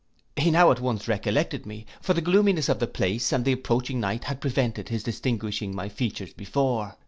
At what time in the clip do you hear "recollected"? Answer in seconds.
1.07-1.67